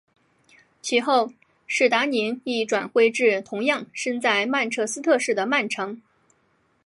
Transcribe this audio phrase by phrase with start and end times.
[0.81, 1.31] 其后
[1.67, 6.01] 史达宁亦转会至同样身在曼彻斯特市的曼城。